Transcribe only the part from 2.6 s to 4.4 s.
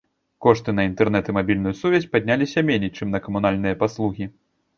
меней, чым на камунальныя паслугі.